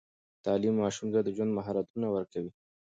تعليم 0.45 0.73
ماشوم 0.81 1.07
ته 1.13 1.19
د 1.23 1.27
ژوند 1.35 1.51
مهارتونه 1.57 2.07
ورکوي. 2.11 2.51